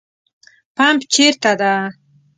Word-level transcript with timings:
پمپ 0.75 1.01
چیرته 1.13 1.51
ده؟ 1.59 1.73